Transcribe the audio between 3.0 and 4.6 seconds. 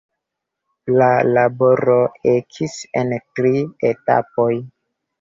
en tri etapoj.